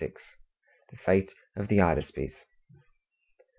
[0.89, 2.45] THE FATE OF THE "HYDASPES".